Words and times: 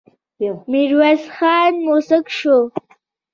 ميرويس 0.71 1.23
خان 1.35 1.73
موسک 1.85 2.25
شو. 2.37 2.57